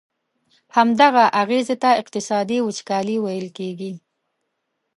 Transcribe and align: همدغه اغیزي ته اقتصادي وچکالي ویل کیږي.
همدغه 0.77 1.23
اغیزي 1.41 1.75
ته 1.83 1.89
اقتصادي 2.01 2.57
وچکالي 2.61 3.15
ویل 3.19 3.47
کیږي. 3.57 3.91